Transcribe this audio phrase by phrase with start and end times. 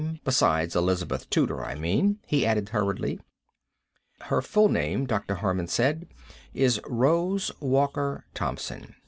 [0.23, 3.19] Besides Elizabeth Tudor, I mean," he added hurriedly.
[4.21, 5.35] "Her full name," Dr.
[5.35, 6.07] Harman said,
[6.55, 8.95] "is Rose Walker Thompson.